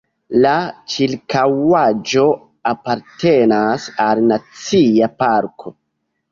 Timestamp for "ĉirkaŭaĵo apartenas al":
0.93-4.25